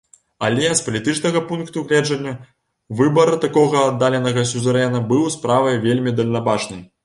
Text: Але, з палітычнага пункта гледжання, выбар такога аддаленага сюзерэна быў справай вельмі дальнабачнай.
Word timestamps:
Але, 0.45 0.69
з 0.77 0.85
палітычнага 0.85 1.41
пункта 1.49 1.83
гледжання, 1.91 2.33
выбар 3.03 3.33
такога 3.45 3.85
аддаленага 3.93 4.49
сюзерэна 4.55 5.07
быў 5.15 5.33
справай 5.39 5.83
вельмі 5.89 6.19
дальнабачнай. 6.23 6.87